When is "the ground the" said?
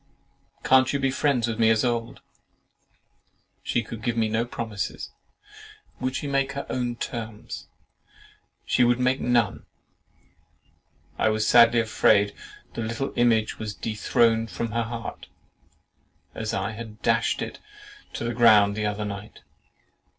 18.23-18.87